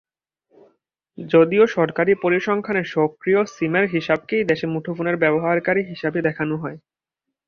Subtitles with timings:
[1.17, 6.77] যদিও সরকারি পরিসংখ্যানে সক্রিয় সিমের হিসাবকেই দেশে মুঠোফোন ব্যবহারকারী হিসাবে দেখানো হয়।